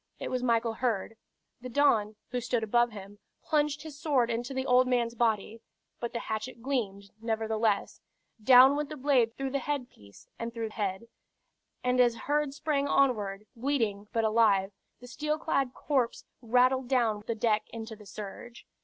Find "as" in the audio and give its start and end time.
11.99-12.15